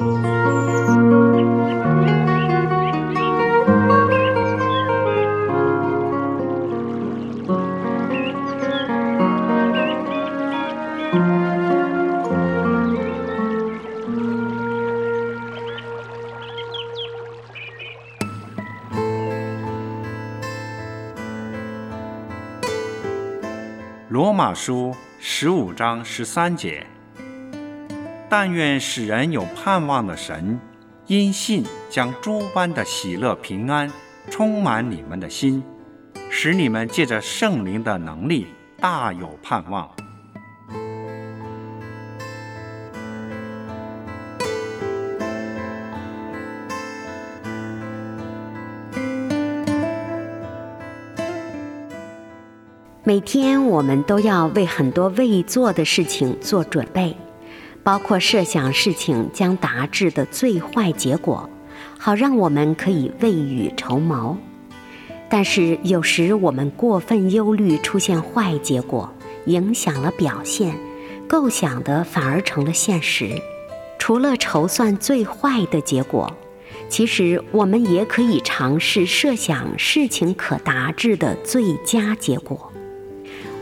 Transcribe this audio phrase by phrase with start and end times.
[0.00, 0.08] 罗
[24.32, 26.86] 马书十五章十三节：
[28.32, 30.56] 但愿使人有盼望的神，
[31.08, 33.90] 因信将诸般的喜乐平安
[34.30, 35.60] 充满你们的心，
[36.30, 38.46] 使你们借着圣灵的能力
[38.78, 39.90] 大有盼望。
[53.02, 57.16] 每天我们都要为很多未做的事情做准备，
[57.82, 61.48] 包括设想事情将达至的最坏结果，
[61.98, 64.36] 好让我们可以未雨绸缪。
[65.28, 69.12] 但是有时我们过分忧虑出现坏结果，
[69.46, 70.76] 影响了表现，
[71.28, 73.40] 构想的反而成了现实。
[73.98, 76.34] 除了筹算最坏的结果，
[76.88, 82.72] 其实我们也可以尝试设想事情可达至的最佳结果。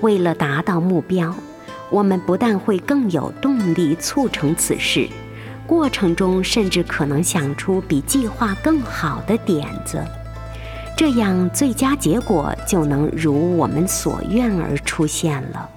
[0.01, 1.35] 为了达到目标，
[1.91, 5.09] 我们不但会更有动力促成此事，
[5.67, 10.05] 过程中甚至可能想出比计划更好的点子，
[10.97, 15.69] 这样最佳结果就能如我们所愿而出现了。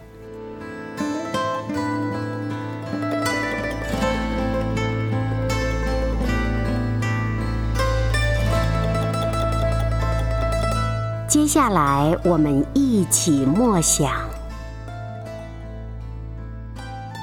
[11.27, 14.09] 接下来，我们一起默想《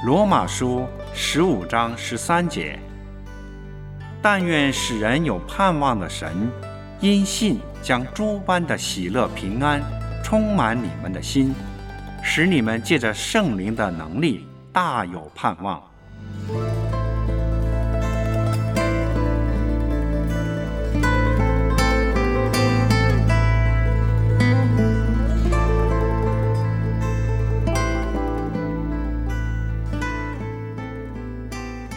[0.05, 0.81] 罗马书》
[1.13, 2.79] 十五章十三节
[4.23, 6.49] ：“但愿使人有盼望的神，
[7.01, 9.83] 因信将诸般的喜乐平安
[10.23, 11.53] 充满你们的心，
[12.23, 15.83] 使你们借着圣灵的能力大有盼望。”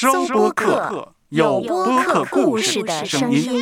[0.00, 3.60] 收播客，有播客故事的声音。